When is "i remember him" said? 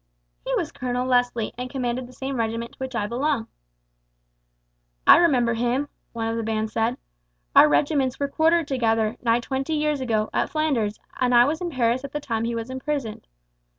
5.05-5.89